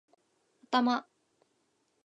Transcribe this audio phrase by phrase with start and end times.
[0.71, 0.95] 頭